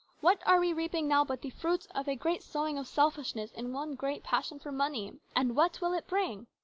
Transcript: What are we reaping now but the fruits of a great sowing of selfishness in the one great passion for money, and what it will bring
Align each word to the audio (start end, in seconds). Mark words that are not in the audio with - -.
What 0.19 0.41
are 0.47 0.59
we 0.59 0.73
reaping 0.73 1.07
now 1.07 1.23
but 1.23 1.43
the 1.43 1.51
fruits 1.51 1.85
of 1.93 2.07
a 2.07 2.15
great 2.15 2.41
sowing 2.41 2.75
of 2.79 2.87
selfishness 2.87 3.51
in 3.51 3.65
the 3.65 3.75
one 3.75 3.93
great 3.93 4.23
passion 4.23 4.57
for 4.57 4.71
money, 4.71 5.13
and 5.35 5.55
what 5.55 5.75
it 5.75 5.81
will 5.81 6.01
bring 6.07 6.47